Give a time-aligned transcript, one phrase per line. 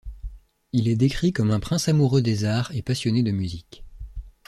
[0.73, 3.83] Il est décrit comme un prince amoureux des arts et passionné de musique.